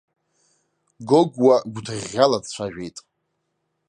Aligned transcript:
Гогәуа 1.07 1.55
гәҭыӷьӷьала 1.73 2.37
дцәажәеит. 2.43 2.97